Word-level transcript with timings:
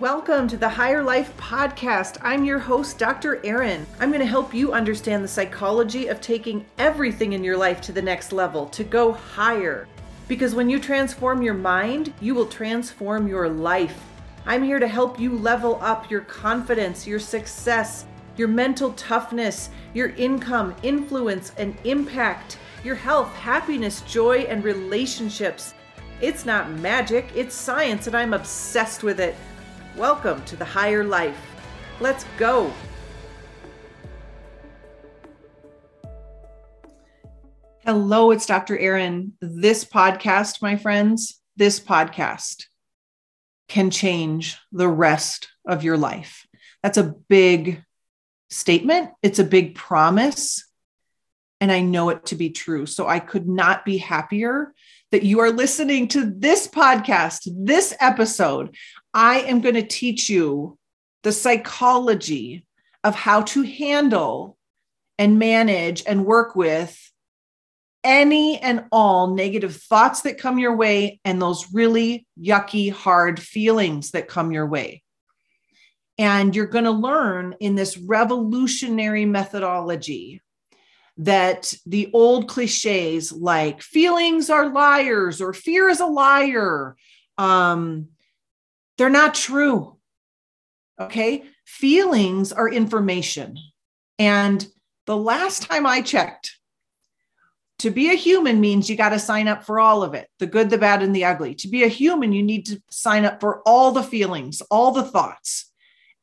Welcome 0.00 0.48
to 0.48 0.56
the 0.56 0.68
Higher 0.68 1.04
Life 1.04 1.36
Podcast. 1.36 2.18
I'm 2.20 2.44
your 2.44 2.58
host, 2.58 2.98
Dr. 2.98 3.40
Erin. 3.46 3.86
I'm 4.00 4.08
going 4.08 4.18
to 4.18 4.26
help 4.26 4.52
you 4.52 4.72
understand 4.72 5.22
the 5.22 5.28
psychology 5.28 6.08
of 6.08 6.20
taking 6.20 6.66
everything 6.78 7.32
in 7.32 7.44
your 7.44 7.56
life 7.56 7.80
to 7.82 7.92
the 7.92 8.02
next 8.02 8.32
level, 8.32 8.66
to 8.70 8.82
go 8.82 9.12
higher. 9.12 9.86
Because 10.26 10.52
when 10.52 10.68
you 10.68 10.80
transform 10.80 11.42
your 11.42 11.54
mind, 11.54 12.12
you 12.20 12.34
will 12.34 12.46
transform 12.46 13.28
your 13.28 13.48
life. 13.48 13.96
I'm 14.46 14.64
here 14.64 14.80
to 14.80 14.88
help 14.88 15.20
you 15.20 15.38
level 15.38 15.78
up 15.80 16.10
your 16.10 16.22
confidence, 16.22 17.06
your 17.06 17.20
success, 17.20 18.04
your 18.36 18.48
mental 18.48 18.94
toughness, 18.94 19.70
your 19.94 20.08
income, 20.16 20.74
influence, 20.82 21.52
and 21.56 21.76
impact, 21.84 22.58
your 22.82 22.96
health, 22.96 23.32
happiness, 23.36 24.00
joy, 24.00 24.38
and 24.38 24.64
relationships. 24.64 25.72
It's 26.20 26.44
not 26.44 26.72
magic, 26.72 27.30
it's 27.36 27.54
science, 27.54 28.08
and 28.08 28.16
I'm 28.16 28.34
obsessed 28.34 29.04
with 29.04 29.20
it. 29.20 29.36
Welcome 29.96 30.44
to 30.46 30.56
the 30.56 30.64
higher 30.64 31.04
life. 31.04 31.40
Let's 32.00 32.24
go. 32.36 32.72
Hello, 37.84 38.32
it's 38.32 38.44
Dr. 38.44 38.76
Erin. 38.76 39.34
This 39.40 39.84
podcast, 39.84 40.60
my 40.60 40.74
friends, 40.74 41.40
this 41.56 41.78
podcast 41.78 42.64
can 43.68 43.92
change 43.92 44.58
the 44.72 44.88
rest 44.88 45.46
of 45.64 45.84
your 45.84 45.96
life. 45.96 46.44
That's 46.82 46.98
a 46.98 47.14
big 47.28 47.84
statement, 48.50 49.10
it's 49.22 49.38
a 49.38 49.44
big 49.44 49.76
promise. 49.76 50.64
And 51.60 51.70
I 51.70 51.82
know 51.82 52.08
it 52.08 52.26
to 52.26 52.34
be 52.34 52.50
true. 52.50 52.86
So 52.86 53.06
I 53.06 53.20
could 53.20 53.48
not 53.48 53.84
be 53.84 53.98
happier 53.98 54.74
that 55.14 55.22
you 55.22 55.38
are 55.38 55.52
listening 55.52 56.08
to 56.08 56.28
this 56.28 56.66
podcast, 56.66 57.48
this 57.54 57.94
episode. 58.00 58.74
I 59.14 59.42
am 59.42 59.60
going 59.60 59.76
to 59.76 59.86
teach 59.86 60.28
you 60.28 60.76
the 61.22 61.30
psychology 61.30 62.66
of 63.04 63.14
how 63.14 63.42
to 63.42 63.62
handle 63.62 64.58
and 65.16 65.38
manage 65.38 66.02
and 66.04 66.26
work 66.26 66.56
with 66.56 67.00
any 68.02 68.58
and 68.58 68.86
all 68.90 69.36
negative 69.36 69.76
thoughts 69.76 70.22
that 70.22 70.36
come 70.36 70.58
your 70.58 70.74
way 70.74 71.20
and 71.24 71.40
those 71.40 71.72
really 71.72 72.26
yucky, 72.36 72.90
hard 72.90 73.38
feelings 73.38 74.10
that 74.10 74.26
come 74.26 74.50
your 74.50 74.66
way. 74.66 75.04
And 76.18 76.56
you're 76.56 76.66
going 76.66 76.86
to 76.86 76.90
learn 76.90 77.54
in 77.60 77.76
this 77.76 77.96
revolutionary 77.96 79.26
methodology 79.26 80.42
that 81.18 81.72
the 81.86 82.10
old 82.12 82.48
cliches 82.48 83.32
like 83.32 83.82
feelings 83.82 84.50
are 84.50 84.68
liars 84.68 85.40
or 85.40 85.52
fear 85.52 85.88
is 85.88 86.00
a 86.00 86.06
liar, 86.06 86.96
um, 87.38 88.08
they're 88.98 89.10
not 89.10 89.34
true. 89.34 89.96
Okay. 90.98 91.44
Feelings 91.66 92.52
are 92.52 92.68
information. 92.68 93.56
And 94.18 94.66
the 95.06 95.16
last 95.16 95.62
time 95.62 95.86
I 95.86 96.02
checked, 96.02 96.58
to 97.80 97.90
be 97.90 98.10
a 98.10 98.14
human 98.14 98.60
means 98.60 98.88
you 98.88 98.96
got 98.96 99.10
to 99.10 99.18
sign 99.18 99.48
up 99.48 99.64
for 99.64 99.80
all 99.80 100.02
of 100.02 100.14
it 100.14 100.28
the 100.38 100.46
good, 100.46 100.70
the 100.70 100.78
bad, 100.78 101.02
and 101.02 101.14
the 101.14 101.24
ugly. 101.24 101.54
To 101.56 101.68
be 101.68 101.82
a 101.82 101.88
human, 101.88 102.32
you 102.32 102.42
need 102.42 102.66
to 102.66 102.82
sign 102.90 103.24
up 103.24 103.40
for 103.40 103.62
all 103.66 103.92
the 103.92 104.02
feelings, 104.02 104.62
all 104.70 104.92
the 104.92 105.02
thoughts, 105.02 105.70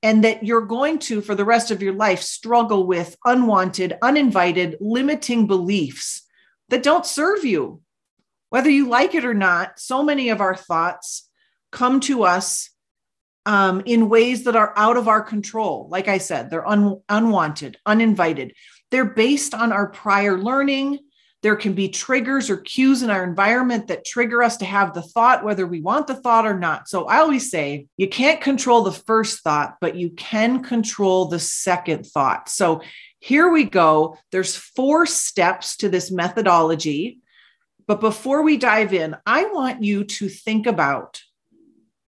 and 0.03 0.23
that 0.23 0.43
you're 0.43 0.61
going 0.61 0.99
to, 0.99 1.21
for 1.21 1.35
the 1.35 1.45
rest 1.45 1.71
of 1.71 1.81
your 1.81 1.93
life, 1.93 2.21
struggle 2.21 2.87
with 2.87 3.15
unwanted, 3.25 3.97
uninvited, 4.01 4.77
limiting 4.79 5.47
beliefs 5.47 6.23
that 6.69 6.83
don't 6.83 7.05
serve 7.05 7.45
you. 7.45 7.81
Whether 8.49 8.69
you 8.69 8.89
like 8.89 9.15
it 9.15 9.25
or 9.25 9.33
not, 9.33 9.79
so 9.79 10.03
many 10.03 10.29
of 10.29 10.41
our 10.41 10.55
thoughts 10.55 11.29
come 11.71 11.99
to 12.01 12.23
us 12.23 12.69
um, 13.45 13.81
in 13.85 14.09
ways 14.09 14.43
that 14.43 14.55
are 14.55 14.73
out 14.75 14.97
of 14.97 15.07
our 15.07 15.21
control. 15.21 15.87
Like 15.89 16.07
I 16.07 16.17
said, 16.17 16.49
they're 16.49 16.67
un- 16.67 17.01
unwanted, 17.09 17.77
uninvited. 17.85 18.53
They're 18.89 19.05
based 19.05 19.53
on 19.53 19.71
our 19.71 19.87
prior 19.89 20.37
learning. 20.37 20.99
There 21.41 21.55
can 21.55 21.73
be 21.73 21.89
triggers 21.89 22.49
or 22.49 22.57
cues 22.57 23.01
in 23.01 23.09
our 23.09 23.23
environment 23.23 23.87
that 23.87 24.05
trigger 24.05 24.43
us 24.43 24.57
to 24.57 24.65
have 24.65 24.93
the 24.93 25.01
thought, 25.01 25.43
whether 25.43 25.65
we 25.65 25.81
want 25.81 26.05
the 26.05 26.15
thought 26.15 26.45
or 26.45 26.57
not. 26.57 26.87
So 26.87 27.05
I 27.05 27.17
always 27.17 27.49
say 27.49 27.87
you 27.97 28.07
can't 28.07 28.41
control 28.41 28.83
the 28.83 28.91
first 28.91 29.41
thought, 29.43 29.77
but 29.81 29.95
you 29.95 30.11
can 30.11 30.63
control 30.63 31.25
the 31.25 31.39
second 31.39 32.05
thought. 32.05 32.47
So 32.47 32.81
here 33.19 33.49
we 33.49 33.63
go. 33.63 34.17
There's 34.31 34.55
four 34.55 35.05
steps 35.07 35.77
to 35.77 35.89
this 35.89 36.11
methodology. 36.11 37.19
But 37.87 38.01
before 38.01 38.43
we 38.43 38.57
dive 38.57 38.93
in, 38.93 39.15
I 39.25 39.45
want 39.45 39.83
you 39.83 40.03
to 40.03 40.29
think 40.29 40.67
about 40.67 41.21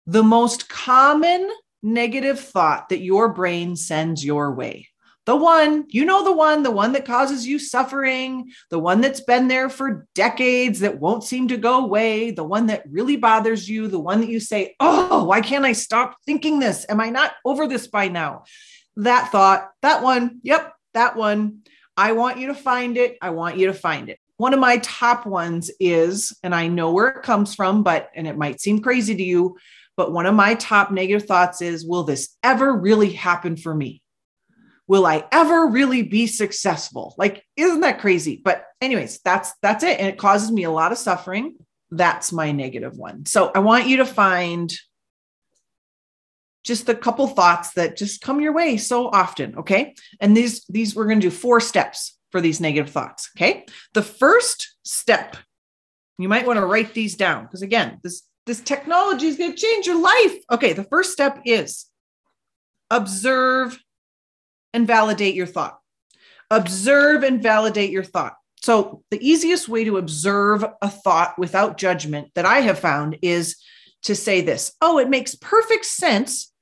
the 0.06 0.22
most 0.22 0.68
common 0.68 1.48
negative 1.82 2.38
thought 2.38 2.90
that 2.90 3.00
your 3.00 3.32
brain 3.32 3.76
sends 3.76 4.24
your 4.24 4.52
way. 4.52 4.88
The 5.24 5.36
one, 5.36 5.84
you 5.88 6.04
know, 6.04 6.24
the 6.24 6.32
one, 6.32 6.64
the 6.64 6.70
one 6.72 6.92
that 6.92 7.04
causes 7.04 7.46
you 7.46 7.60
suffering, 7.60 8.50
the 8.70 8.78
one 8.78 9.00
that's 9.00 9.20
been 9.20 9.46
there 9.46 9.70
for 9.70 10.08
decades 10.16 10.80
that 10.80 10.98
won't 10.98 11.22
seem 11.22 11.46
to 11.48 11.56
go 11.56 11.84
away, 11.84 12.32
the 12.32 12.42
one 12.42 12.66
that 12.66 12.82
really 12.90 13.16
bothers 13.16 13.68
you, 13.68 13.86
the 13.86 14.00
one 14.00 14.20
that 14.20 14.28
you 14.28 14.40
say, 14.40 14.74
Oh, 14.80 15.22
why 15.24 15.40
can't 15.40 15.64
I 15.64 15.72
stop 15.72 16.16
thinking 16.26 16.58
this? 16.58 16.84
Am 16.88 17.00
I 17.00 17.10
not 17.10 17.34
over 17.44 17.68
this 17.68 17.86
by 17.86 18.08
now? 18.08 18.44
That 18.96 19.30
thought, 19.30 19.70
that 19.82 20.02
one, 20.02 20.40
yep, 20.42 20.74
that 20.92 21.16
one. 21.16 21.60
I 21.96 22.12
want 22.12 22.38
you 22.38 22.48
to 22.48 22.54
find 22.54 22.96
it. 22.96 23.16
I 23.22 23.30
want 23.30 23.58
you 23.58 23.68
to 23.68 23.74
find 23.74 24.08
it. 24.08 24.18
One 24.38 24.54
of 24.54 24.60
my 24.60 24.78
top 24.78 25.24
ones 25.24 25.70
is, 25.78 26.36
and 26.42 26.52
I 26.54 26.66
know 26.66 26.90
where 26.90 27.08
it 27.08 27.22
comes 27.22 27.54
from, 27.54 27.84
but, 27.84 28.10
and 28.16 28.26
it 28.26 28.36
might 28.36 28.60
seem 28.60 28.80
crazy 28.80 29.14
to 29.14 29.22
you, 29.22 29.56
but 29.96 30.12
one 30.12 30.26
of 30.26 30.34
my 30.34 30.54
top 30.54 30.90
negative 30.90 31.28
thoughts 31.28 31.62
is 31.62 31.86
Will 31.86 32.02
this 32.02 32.36
ever 32.42 32.74
really 32.74 33.12
happen 33.12 33.56
for 33.56 33.72
me? 33.72 34.01
Will 34.88 35.06
I 35.06 35.24
ever 35.32 35.66
really 35.66 36.02
be 36.02 36.26
successful? 36.26 37.14
Like, 37.16 37.44
isn't 37.56 37.80
that 37.80 38.00
crazy? 38.00 38.40
But, 38.42 38.64
anyways, 38.80 39.20
that's 39.20 39.52
that's 39.62 39.84
it. 39.84 39.98
And 39.98 40.08
it 40.08 40.18
causes 40.18 40.50
me 40.50 40.64
a 40.64 40.70
lot 40.70 40.92
of 40.92 40.98
suffering. 40.98 41.56
That's 41.90 42.32
my 42.32 42.52
negative 42.52 42.96
one. 42.96 43.26
So 43.26 43.50
I 43.54 43.60
want 43.60 43.86
you 43.86 43.98
to 43.98 44.04
find 44.06 44.72
just 46.64 46.88
a 46.88 46.94
couple 46.94 47.26
thoughts 47.26 47.72
that 47.74 47.96
just 47.96 48.20
come 48.22 48.40
your 48.40 48.52
way 48.52 48.76
so 48.76 49.08
often. 49.08 49.56
Okay. 49.58 49.94
And 50.20 50.36
these, 50.36 50.64
these 50.66 50.94
we're 50.94 51.06
going 51.06 51.20
to 51.20 51.26
do 51.26 51.30
four 51.30 51.60
steps 51.60 52.18
for 52.30 52.40
these 52.40 52.60
negative 52.60 52.90
thoughts. 52.92 53.30
Okay. 53.36 53.66
The 53.94 54.02
first 54.02 54.74
step, 54.84 55.36
you 56.18 56.28
might 56.28 56.46
want 56.46 56.58
to 56.58 56.66
write 56.66 56.94
these 56.94 57.16
down 57.16 57.44
because 57.44 57.62
again, 57.62 57.98
this 58.02 58.22
this 58.46 58.60
technology 58.60 59.26
is 59.26 59.36
going 59.36 59.52
to 59.52 59.56
change 59.56 59.86
your 59.86 60.00
life. 60.00 60.34
Okay, 60.50 60.72
the 60.72 60.84
first 60.84 61.12
step 61.12 61.40
is 61.44 61.86
observe 62.90 63.78
and 64.72 64.86
validate 64.86 65.34
your 65.34 65.46
thought. 65.46 65.78
Observe 66.50 67.22
and 67.22 67.42
validate 67.42 67.90
your 67.90 68.04
thought. 68.04 68.34
So, 68.62 69.02
the 69.10 69.26
easiest 69.26 69.68
way 69.68 69.84
to 69.84 69.96
observe 69.96 70.64
a 70.80 70.88
thought 70.88 71.36
without 71.38 71.78
judgment 71.78 72.30
that 72.34 72.44
I 72.44 72.60
have 72.60 72.78
found 72.78 73.18
is 73.20 73.56
to 74.02 74.14
say 74.14 74.40
this 74.40 74.72
Oh, 74.80 74.98
it 74.98 75.08
makes 75.08 75.34
perfect 75.34 75.84
sense. 75.84 76.52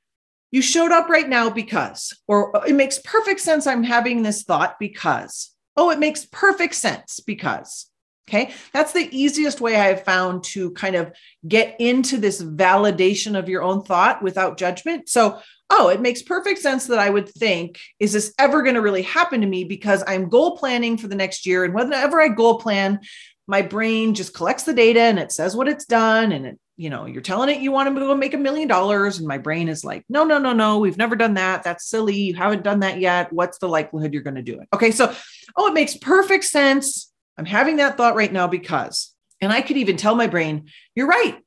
You 0.51 0.63
showed 0.63 0.91
up 0.91 1.09
right 1.09 1.29
now 1.29 1.51
because, 1.51 2.13
or 2.27 2.57
oh, 2.57 2.63
it 2.63 2.75
makes 2.75 2.99
perfect 2.99 3.41
sense. 3.41 3.67
I'm 3.67 3.85
having 3.85 4.23
this 4.23 4.43
thought 4.43 4.79
because. 4.79 5.51
Oh, 5.77 5.91
it 5.91 5.99
makes 5.99 6.25
perfect 6.25 6.75
sense 6.75 7.21
because. 7.21 7.90
Okay. 8.31 8.53
That's 8.73 8.93
the 8.93 9.09
easiest 9.11 9.61
way 9.61 9.75
I 9.75 9.87
have 9.87 10.05
found 10.05 10.45
to 10.45 10.71
kind 10.71 10.95
of 10.95 11.13
get 11.49 11.75
into 11.81 12.17
this 12.17 12.41
validation 12.41 13.37
of 13.37 13.49
your 13.49 13.63
own 13.63 13.83
thought 13.83 14.23
without 14.23 14.57
judgment. 14.57 15.09
So, 15.09 15.41
oh, 15.69 15.89
it 15.89 16.01
makes 16.01 16.23
perfect 16.23 16.61
sense 16.61 16.87
that 16.87 17.01
I 17.01 17.11
would 17.11 17.29
think, 17.29 17.81
is 17.99 18.13
this 18.13 18.33
ever 18.39 18.63
going 18.63 18.77
to 18.77 18.83
really 18.83 19.03
happen 19.03 19.41
to 19.41 19.49
me? 19.49 19.65
Because 19.65 20.05
I'm 20.07 20.29
goal 20.29 20.57
planning 20.57 20.97
for 20.97 21.09
the 21.09 21.17
next 21.17 21.45
year. 21.45 21.65
And 21.65 21.75
whenever 21.75 22.21
I 22.21 22.29
goal 22.29 22.61
plan, 22.61 23.01
my 23.49 23.63
brain 23.63 24.15
just 24.15 24.33
collects 24.33 24.63
the 24.63 24.75
data 24.75 25.01
and 25.01 25.19
it 25.19 25.33
says 25.33 25.57
what 25.57 25.67
it's 25.67 25.85
done. 25.85 26.31
And 26.31 26.47
it, 26.47 26.59
you 26.77 26.89
know, 26.89 27.07
you're 27.07 27.23
telling 27.23 27.51
it 27.51 27.61
you 27.61 27.73
want 27.73 27.93
to 27.93 28.01
go 28.01 28.15
make 28.15 28.35
a 28.35 28.39
million 28.39 28.69
dollars. 28.69 29.19
And 29.19 29.27
my 29.27 29.39
brain 29.39 29.69
is 29.69 29.85
like, 29.85 30.05
no, 30.09 30.23
no, 30.23 30.39
no, 30.39 30.53
no, 30.53 30.79
we've 30.79 30.97
never 30.97 31.17
done 31.17 31.35
that. 31.35 31.65
That's 31.65 31.89
silly. 31.89 32.15
You 32.15 32.35
haven't 32.35 32.63
done 32.63 32.81
that 32.81 33.01
yet. 33.01 33.33
What's 33.33 33.59
the 33.59 33.69
likelihood 33.69 34.13
you're 34.13 34.23
going 34.23 34.37
to 34.37 34.43
do 34.43 34.61
it? 34.61 34.69
Okay. 34.73 34.93
So, 34.93 35.13
oh, 35.57 35.67
it 35.67 35.75
makes 35.75 35.97
perfect 35.97 36.45
sense 36.45 37.10
I'm 37.39 37.47
having 37.47 37.77
that 37.77 37.97
thought 37.97 38.17
right 38.17 38.33
now 38.33 38.47
because, 38.47 39.15
and 39.41 39.53
I 39.53 39.63
could 39.63 39.77
even 39.77 39.97
tell 39.97 40.15
my 40.15 40.27
brain, 40.27 40.69
you're 40.95 41.07
right. 41.07 41.39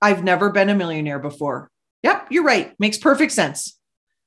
I've 0.00 0.24
never 0.24 0.50
been 0.50 0.68
a 0.68 0.74
millionaire 0.74 1.18
before. 1.18 1.70
Yep, 2.02 2.28
you're 2.30 2.44
right. 2.44 2.74
Makes 2.78 2.98
perfect 2.98 3.32
sense. 3.32 3.78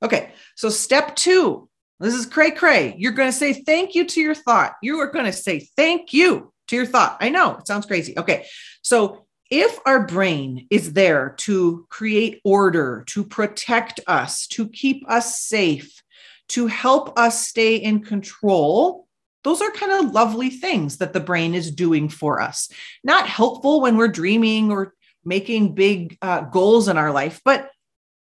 Okay. 0.02 0.32
So 0.56 0.70
step 0.70 1.16
two, 1.16 1.70
this 2.00 2.14
is 2.14 2.26
cray 2.26 2.52
cray. 2.52 2.96
You're 2.98 3.12
going 3.12 3.30
to 3.30 3.38
say 3.38 3.54
thank 3.54 3.96
you 3.96 4.06
to 4.06 4.22
your 4.22 4.36
thought. 4.36 4.74
You 4.82 5.00
are 5.00 5.12
going 5.12 5.26
to 5.26 5.34
say 5.34 5.68
thank 5.76 6.14
you 6.14 6.54
to 6.68 6.76
your 6.76 6.86
thought. 6.86 7.18
I 7.20 7.30
know 7.30 7.58
it 7.58 7.68
sounds 7.68 7.86
crazy. 7.86 8.18
Okay. 8.18 8.46
So 8.82 9.26
if 9.52 9.78
our 9.86 10.06
brain 10.06 10.68
is 10.70 10.94
there 10.94 11.36
to 11.40 11.86
create 11.90 12.42
order, 12.44 13.04
to 13.08 13.24
protect 13.24 14.00
us, 14.08 14.48
to 14.48 14.68
keep 14.68 15.10
us 15.10 15.42
safe, 15.42 16.02
to 16.50 16.68
help 16.68 17.18
us 17.18 17.48
stay 17.48 17.76
in 17.76 18.02
control, 18.02 19.05
those 19.46 19.62
are 19.62 19.70
kind 19.72 19.92
of 19.92 20.12
lovely 20.12 20.50
things 20.50 20.98
that 20.98 21.14
the 21.14 21.20
brain 21.20 21.54
is 21.54 21.70
doing 21.70 22.10
for 22.10 22.42
us. 22.42 22.68
Not 23.04 23.30
helpful 23.30 23.80
when 23.80 23.96
we're 23.96 24.08
dreaming 24.08 24.72
or 24.72 24.96
making 25.24 25.76
big 25.76 26.18
uh, 26.22 26.42
goals 26.42 26.88
in 26.88 26.98
our 26.98 27.12
life, 27.12 27.42
but 27.46 27.70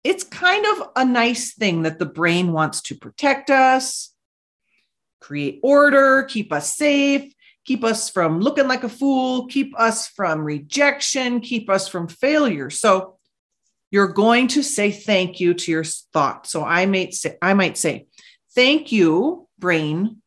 it's 0.05 0.23
kind 0.23 0.67
of 0.67 0.91
a 0.97 1.05
nice 1.05 1.55
thing 1.55 1.83
that 1.83 1.99
the 1.99 2.05
brain 2.05 2.53
wants 2.53 2.83
to 2.83 2.95
protect 2.95 3.49
us, 3.49 4.15
create 5.19 5.61
order, 5.63 6.25
keep 6.25 6.53
us 6.53 6.77
safe, 6.77 7.33
keep 7.65 7.85
us 7.85 8.11
from 8.11 8.41
looking 8.41 8.69
like 8.69 8.85
a 8.85 8.89
fool, 8.91 9.47
keep 9.47 9.73
us 9.81 10.09
from 10.09 10.45
rejection, 10.45 11.41
keep 11.41 11.71
us 11.71 11.89
from 11.89 12.07
failure. 12.07 12.69
So 12.69 13.17
you're 13.91 14.09
going 14.09 14.49
to 14.49 14.63
say 14.63 14.91
thank 14.91 15.41
you 15.41 15.55
to 15.55 15.71
your 15.71 15.85
thought. 15.85 16.47
So 16.47 16.65
I 16.65 16.85
might 16.85 17.15
say, 17.15 17.39
I 17.41 17.55
might 17.55 17.79
say, 17.79 18.09
thank 18.55 18.93
you, 18.93 19.49
brain, 19.59 20.21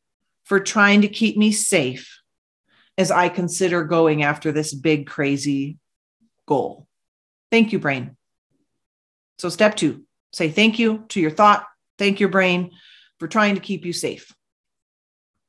for 0.48 0.60
trying 0.62 1.02
to 1.02 1.10
keep 1.10 1.38
me 1.38 1.52
safe 1.52 2.22
as 2.98 3.12
I 3.12 3.30
consider 3.30 3.84
going 3.84 4.24
after 4.24 4.52
this 4.52 4.74
big, 4.74 5.06
crazy 5.06 5.78
goal. 6.48 6.88
Thank 7.52 7.74
you, 7.74 7.80
brain. 7.80 8.16
So, 9.38 9.50
step 9.50 9.76
two 9.76 10.04
say 10.32 10.50
thank 10.50 10.80
you 10.80 11.06
to 11.10 11.20
your 11.20 11.32
thought. 11.32 11.66
Thank 11.98 12.20
your 12.20 12.30
brain 12.30 12.72
for 13.20 13.28
trying 13.28 13.56
to 13.56 13.62
keep 13.62 13.86
you 13.86 13.94
safe. 13.94 14.34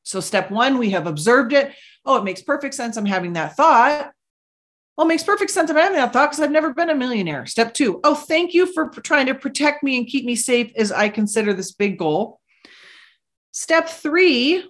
So, 0.03 0.21
step 0.21 0.51
one, 0.51 0.79
we 0.79 0.91
have 0.91 1.07
observed 1.07 1.53
it. 1.53 1.73
Oh, 2.05 2.17
it 2.17 2.25
makes 2.25 2.43
perfect 2.43 2.75
sense. 2.75 2.97
I'm 2.97 3.07
having 3.07 3.35
that 3.35 3.57
thought. 3.57 4.13
Well, 4.97 5.07
it 5.07 5.09
makes 5.09 5.23
perfect 5.23 5.53
sense. 5.53 5.71
I'm 5.71 5.77
having 5.77 5.97
that 5.97 6.13
thought 6.13 6.31
because 6.31 6.41
I've 6.41 6.51
never 6.51 6.75
been 6.75 6.91
a 6.91 6.95
millionaire. 6.95 7.47
Step 7.47 7.73
two, 7.73 8.01
oh, 8.03 8.17
thank 8.17 8.53
you 8.53 8.67
for 8.73 8.89
trying 8.89 9.27
to 9.27 9.35
protect 9.35 9.85
me 9.85 9.97
and 9.97 10.09
keep 10.09 10.25
me 10.25 10.35
safe 10.35 10.73
as 10.77 10.91
I 10.91 11.09
consider 11.09 11.53
this 11.53 11.71
big 11.71 11.99
goal. 11.99 12.41
Step 13.53 13.89
three, 13.89 14.69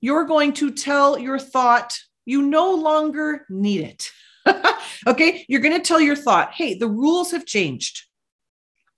you're 0.00 0.24
going 0.24 0.52
to 0.54 0.70
tell 0.70 1.18
your 1.18 1.38
thought 1.38 1.98
you 2.24 2.42
no 2.42 2.74
longer 2.74 3.46
need 3.48 3.80
it. 3.82 4.10
okay, 5.06 5.44
you're 5.48 5.60
going 5.60 5.76
to 5.76 5.86
tell 5.86 6.00
your 6.00 6.16
thought, 6.16 6.52
hey, 6.52 6.74
the 6.74 6.88
rules 6.88 7.32
have 7.32 7.46
changed. 7.46 8.04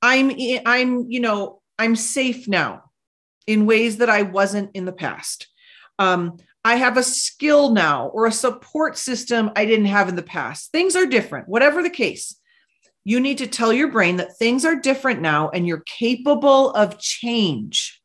I'm 0.02 0.32
I'm 0.66 1.10
you 1.10 1.20
know 1.20 1.60
I'm 1.78 1.96
safe 1.96 2.48
now 2.48 2.90
in 3.46 3.66
ways 3.66 3.98
that 3.98 4.10
I 4.10 4.22
wasn't 4.22 4.70
in 4.74 4.84
the 4.84 4.92
past. 4.92 5.48
Um, 5.98 6.38
I 6.64 6.76
have 6.76 6.96
a 6.96 7.02
skill 7.02 7.72
now 7.72 8.08
or 8.08 8.26
a 8.26 8.32
support 8.32 8.96
system 8.96 9.50
I 9.56 9.64
didn't 9.64 9.86
have 9.86 10.08
in 10.08 10.16
the 10.16 10.22
past. 10.22 10.70
Things 10.70 10.94
are 10.94 11.06
different, 11.06 11.48
whatever 11.48 11.82
the 11.82 11.90
case. 11.90 12.36
You 13.04 13.18
need 13.18 13.38
to 13.38 13.48
tell 13.48 13.72
your 13.72 13.90
brain 13.90 14.16
that 14.16 14.36
things 14.36 14.64
are 14.64 14.76
different 14.76 15.20
now 15.20 15.50
and 15.50 15.66
you're 15.66 15.82
capable 15.86 16.70
of 16.70 17.00
change. 17.00 18.00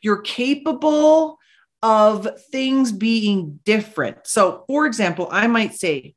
You're 0.00 0.20
capable 0.20 1.38
of 1.82 2.28
things 2.50 2.92
being 2.92 3.60
different. 3.64 4.26
So, 4.26 4.64
for 4.66 4.86
example, 4.86 5.28
I 5.30 5.46
might 5.46 5.74
say, 5.74 6.14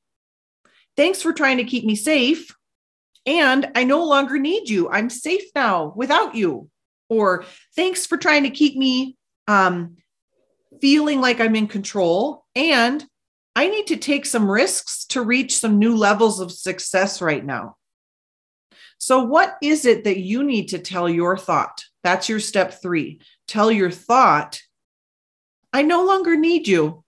Thanks 0.98 1.22
for 1.22 1.34
trying 1.34 1.58
to 1.58 1.64
keep 1.64 1.84
me 1.84 1.96
safe. 1.96 2.56
And 3.26 3.72
I 3.76 3.84
no 3.84 4.06
longer 4.06 4.38
need 4.38 4.70
you. 4.70 4.90
I'm 4.90 5.10
safe 5.10 5.44
now 5.56 5.94
without 5.96 6.36
you. 6.36 6.70
Or 7.10 7.46
thanks 7.76 8.06
for 8.06 8.18
trying 8.18 8.44
to 8.44 8.50
keep 8.50 8.78
me 8.78 9.18
um, 9.48 9.98
feeling 10.82 11.22
like 11.22 11.40
I'm 11.40 11.56
in 11.56 11.68
control. 11.68 12.46
And 12.56 13.04
I 13.56 13.68
need 13.68 13.88
to 13.88 13.98
take 13.98 14.26
some 14.26 14.50
risks 14.50 15.06
to 15.08 15.22
reach 15.22 15.58
some 15.58 15.80
new 15.80 15.96
levels 15.96 16.40
of 16.40 16.52
success 16.52 17.22
right 17.22 17.44
now. 17.44 17.78
So, 18.98 19.24
what 19.24 19.58
is 19.62 19.86
it 19.86 20.04
that 20.06 20.20
you 20.20 20.44
need 20.44 20.70
to 20.70 20.80
tell 20.80 21.10
your 21.10 21.38
thought? 21.38 21.84
That's 22.04 22.30
your 22.30 22.40
step 22.40 22.82
three. 22.82 23.20
Tell 23.48 23.72
your 23.72 23.92
thought, 23.92 24.62
I 25.76 25.82
no 25.82 26.06
longer 26.06 26.36
need 26.36 26.68
you. 26.68 27.04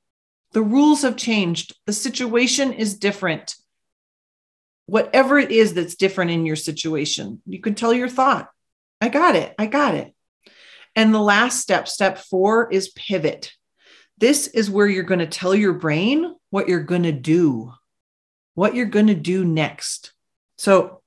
The 0.53 0.61
rules 0.61 1.01
have 1.01 1.15
changed. 1.15 1.75
The 1.85 1.93
situation 1.93 2.73
is 2.73 2.97
different 2.97 3.55
whatever 4.87 5.37
it 5.37 5.51
is 5.51 5.73
that's 5.73 5.95
different 5.95 6.31
in 6.31 6.45
your 6.45 6.55
situation, 6.55 7.41
you 7.45 7.59
can 7.59 7.75
tell 7.75 7.93
your 7.93 8.09
thought, 8.09 8.49
I 8.99 9.09
got 9.09 9.35
it. 9.35 9.53
I 9.59 9.67
got 9.67 9.93
it. 9.93 10.13
And 10.95 11.13
the 11.13 11.21
last 11.21 11.59
step, 11.61 11.87
step 11.87 12.17
four, 12.17 12.71
is 12.71 12.89
pivot. 12.89 13.53
This 14.17 14.47
is 14.47 14.71
where 14.71 14.87
you're 14.87 15.03
going 15.03 15.19
to 15.19 15.27
tell 15.27 15.53
your 15.53 15.73
brain 15.73 16.33
what 16.49 16.67
you're 16.67 16.79
going 16.79 17.03
to 17.03 17.11
do, 17.11 17.73
what 18.55 18.73
you're 18.73 18.87
going 18.87 19.07
to 19.07 19.15
do 19.15 19.45
next. 19.45 20.13
So 20.57 21.01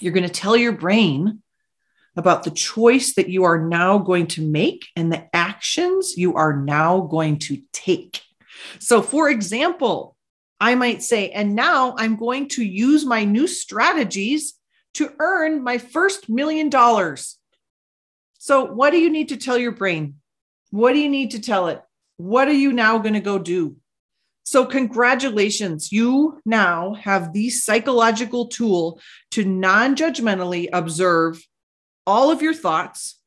you're 0.00 0.12
going 0.12 0.28
to 0.28 0.32
tell 0.32 0.56
your 0.56 0.72
brain 0.72 1.40
about 2.16 2.42
the 2.42 2.50
choice 2.50 3.14
that 3.14 3.30
you 3.30 3.44
are 3.44 3.58
now 3.58 3.98
going 3.98 4.26
to 4.26 4.42
make 4.42 4.86
and 4.94 5.10
the 5.10 5.34
actions 5.64 6.18
you 6.18 6.34
are 6.34 6.54
now 6.54 7.00
going 7.00 7.38
to 7.38 7.62
take. 7.72 8.20
So, 8.80 9.00
for 9.00 9.30
example, 9.30 10.14
I 10.60 10.74
might 10.74 11.02
say, 11.02 11.30
and 11.30 11.54
now 11.54 11.94
I'm 11.96 12.16
going 12.16 12.48
to 12.50 12.62
use 12.62 13.06
my 13.06 13.24
new 13.24 13.46
strategies 13.46 14.54
to 14.94 15.10
earn 15.18 15.64
my 15.64 15.78
first 15.78 16.28
million 16.28 16.68
dollars. 16.68 17.38
So, 18.38 18.66
what 18.66 18.90
do 18.90 18.98
you 18.98 19.08
need 19.08 19.30
to 19.30 19.38
tell 19.38 19.56
your 19.56 19.72
brain? 19.72 20.16
What 20.70 20.92
do 20.92 20.98
you 20.98 21.08
need 21.08 21.30
to 21.30 21.40
tell 21.40 21.68
it? 21.68 21.80
What 22.18 22.46
are 22.46 22.60
you 22.64 22.70
now 22.70 22.98
going 22.98 23.14
to 23.14 23.20
go 23.20 23.38
do? 23.38 23.76
So, 24.44 24.66
congratulations, 24.66 25.90
you 25.90 26.42
now 26.44 26.92
have 26.92 27.32
the 27.32 27.48
psychological 27.48 28.48
tool 28.48 29.00
to 29.30 29.46
non 29.46 29.96
judgmentally 29.96 30.68
observe 30.74 31.42
all 32.06 32.30
of 32.30 32.42
your 32.42 32.54
thoughts, 32.54 33.18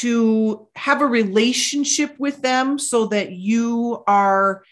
to 0.00 0.66
have 0.74 1.02
a 1.02 1.06
relationship 1.06 2.18
with 2.18 2.42
them 2.42 2.78
so 2.78 3.06
that 3.06 3.30
you 3.32 4.02
are 4.08 4.64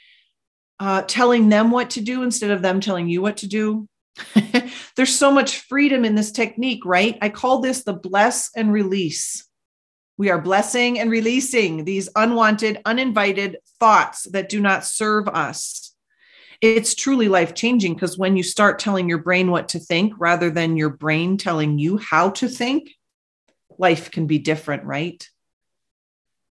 uh, 0.80 1.02
telling 1.02 1.48
them 1.48 1.70
what 1.70 1.90
to 1.90 2.00
do 2.00 2.24
instead 2.24 2.50
of 2.50 2.60
them 2.60 2.80
telling 2.80 3.08
you 3.08 3.22
what 3.22 3.36
to 3.36 3.46
do. 3.46 3.88
There's 4.96 5.14
so 5.14 5.30
much 5.30 5.60
freedom 5.60 6.04
in 6.04 6.16
this 6.16 6.32
technique, 6.32 6.84
right? 6.84 7.16
I 7.22 7.28
call 7.28 7.60
this 7.60 7.84
the 7.84 7.92
bless 7.92 8.50
and 8.56 8.72
release. 8.72 9.46
We 10.18 10.28
are 10.30 10.40
blessing 10.40 10.98
and 10.98 11.08
releasing 11.08 11.84
these 11.84 12.08
unwanted, 12.16 12.80
uninvited 12.84 13.58
thoughts 13.78 14.24
that 14.32 14.48
do 14.48 14.60
not 14.60 14.84
serve 14.84 15.28
us. 15.28 15.94
It's 16.60 16.96
truly 16.96 17.28
life 17.28 17.54
changing 17.54 17.94
because 17.94 18.18
when 18.18 18.36
you 18.36 18.42
start 18.42 18.78
telling 18.78 19.08
your 19.08 19.18
brain 19.18 19.50
what 19.52 19.68
to 19.68 19.78
think 19.78 20.14
rather 20.18 20.50
than 20.50 20.76
your 20.76 20.90
brain 20.90 21.36
telling 21.36 21.78
you 21.78 21.96
how 21.96 22.30
to 22.30 22.48
think, 22.48 22.90
life 23.82 24.10
can 24.10 24.26
be 24.26 24.38
different, 24.38 24.84
right? 24.84 25.28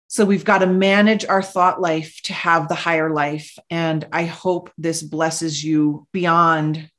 So 0.09 0.25
we've 0.25 0.45
got 0.45 0.59
to 0.59 0.67
manage 0.67 1.27
our 1.27 1.43
thought 1.43 1.81
life 1.81 2.21
to 2.23 2.33
have 2.33 2.69
the 2.69 2.75
higher 2.75 3.13
life. 3.13 3.59
And 3.69 4.07
I 4.13 4.25
hope 4.25 4.71
this 4.79 5.03
blesses 5.03 5.63
you 5.63 6.07
beyond 6.13 6.91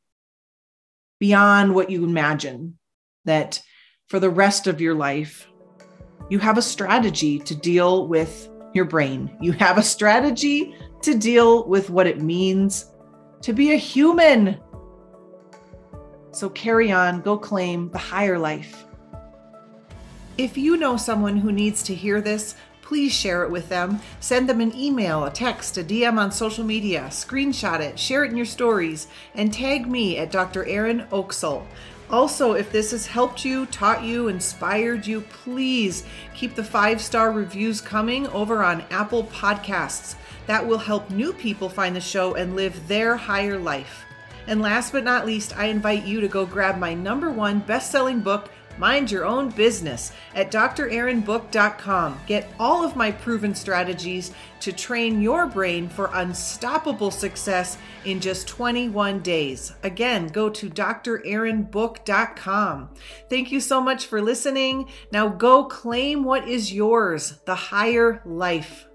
beyond 1.20 1.74
what 1.74 1.90
you 1.90 2.04
imagine 2.04 2.78
that 3.26 3.60
for 4.08 4.20
the 4.20 4.30
rest 4.30 4.68
of 4.68 4.82
your 4.82 4.94
life 4.94 5.48
you 6.30 6.40
have 6.40 6.58
a 6.58 6.62
strategy 6.62 7.40
to 7.40 7.56
deal 7.56 8.08
with 8.08 8.50
your 8.74 8.86
brain. 8.86 9.36
You 9.42 9.54
have 9.54 9.78
a 9.78 9.84
strategy 9.84 10.76
to 11.02 11.18
deal 11.18 11.66
with 11.68 11.90
what 11.90 12.06
it 12.06 12.22
means 12.22 12.92
to 13.42 13.54
be 13.54 13.72
a 13.72 13.78
human. 13.78 14.60
So 16.32 16.50
carry 16.50 16.92
on, 16.92 17.22
go 17.22 17.38
claim 17.38 17.90
the 17.92 17.98
higher 17.98 18.38
life. 18.38 18.87
If 20.38 20.56
you 20.56 20.78
know 20.78 20.98
someone 20.98 21.38
who 21.38 21.52
needs 21.52 21.82
to 21.84 21.96
hear 21.96 22.22
this, 22.22 22.54
please 22.84 23.12
share 23.12 23.44
it 23.44 23.50
with 23.50 23.70
them. 23.70 24.00
Send 24.20 24.48
them 24.48 24.62
an 24.62 24.76
email, 24.76 25.26
a 25.26 25.32
text, 25.32 25.80
a 25.80 25.84
DM 25.84 26.20
on 26.20 26.32
social 26.32 26.64
media, 26.64 27.08
screenshot 27.10 27.80
it, 27.80 27.98
share 27.98 28.24
it 28.24 28.30
in 28.30 28.38
your 28.38 28.46
stories, 28.46 29.08
and 29.34 29.52
tag 29.52 29.88
me 29.88 30.20
at 30.20 30.32
Dr. 30.32 30.64
Erin 30.66 31.08
Oksol. 31.12 31.66
Also, 32.12 32.54
if 32.54 32.72
this 32.72 32.92
has 32.92 33.08
helped 33.08 33.44
you, 33.44 33.66
taught 33.66 34.04
you, 34.04 34.28
inspired 34.28 35.08
you, 35.08 35.22
please 35.22 36.06
keep 36.36 36.54
the 36.54 36.64
five 36.64 37.02
star 37.02 37.32
reviews 37.32 37.82
coming 37.82 38.28
over 38.28 38.64
on 38.64 38.86
Apple 38.92 39.24
Podcasts. 39.24 40.16
That 40.46 40.66
will 40.66 40.78
help 40.78 41.10
new 41.10 41.34
people 41.34 41.68
find 41.68 41.96
the 41.96 42.00
show 42.00 42.36
and 42.36 42.56
live 42.56 42.88
their 42.88 43.18
higher 43.18 43.58
life. 43.58 44.06
And 44.46 44.62
last 44.62 44.94
but 44.94 45.04
not 45.04 45.26
least, 45.26 45.58
I 45.58 45.66
invite 45.66 46.06
you 46.06 46.22
to 46.22 46.28
go 46.28 46.46
grab 46.46 46.78
my 46.78 46.94
number 46.94 47.32
one 47.32 47.60
best 47.60 47.92
selling 47.92 48.22
book. 48.22 48.50
Mind 48.78 49.12
your 49.12 49.26
own 49.26 49.50
business 49.50 50.14
at 50.36 50.52
drerinbook.com. 50.52 52.20
Get 52.28 52.48
all 52.60 52.86
of 52.86 52.96
my 52.96 53.12
proven 53.12 53.56
strategies 53.56 54.32
to 54.60 54.72
train 54.72 55.22
your 55.22 55.46
brain 55.46 55.90
for 55.90 56.10
unstoppable 56.14 57.12
success 57.12 57.78
in 58.06 58.20
just 58.20 58.48
21 58.48 59.20
days. 59.22 59.74
Again, 59.84 60.28
go 60.28 60.50
to 60.50 60.68
drerinbook.com. 60.70 62.90
Thank 63.30 63.52
you 63.52 63.60
so 63.60 63.82
much 63.82 64.06
for 64.06 64.22
listening. 64.22 64.88
Now 65.12 65.28
go 65.28 65.66
claim 65.66 66.24
what 66.24 66.48
is 66.48 66.74
yours 66.74 67.40
the 67.46 67.56
higher 67.56 68.22
life. 68.26 68.87